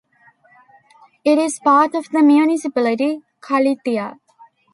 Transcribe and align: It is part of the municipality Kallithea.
It 1.23 1.37
is 1.37 1.59
part 1.59 1.93
of 1.93 2.09
the 2.09 2.23
municipality 2.23 3.21
Kallithea. 3.39 4.17